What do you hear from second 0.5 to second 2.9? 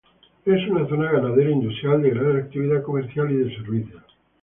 una zona ganadera, industrial, de gran actividad